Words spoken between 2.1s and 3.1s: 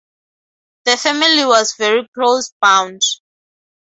closely bound.